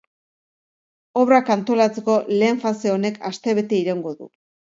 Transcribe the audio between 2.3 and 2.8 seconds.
lehen